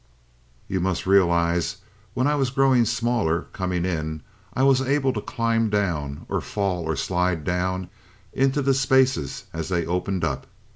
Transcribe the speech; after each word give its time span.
"You 0.67 0.79
must 0.79 1.05
realize, 1.05 1.77
when 2.15 2.25
I 2.25 2.33
was 2.33 2.49
growing 2.49 2.85
smaller, 2.85 3.41
coming 3.53 3.85
in, 3.85 4.23
I 4.51 4.63
was 4.63 4.81
able 4.81 5.13
to 5.13 5.21
climb 5.21 5.69
down, 5.69 6.25
or 6.27 6.41
fall 6.41 6.85
or 6.85 6.95
slide 6.95 7.43
down, 7.43 7.87
into 8.33 8.63
the 8.63 8.73
spaces 8.73 9.43
as 9.53 9.69
they 9.69 9.85
opened 9.85 10.23
up. 10.23 10.47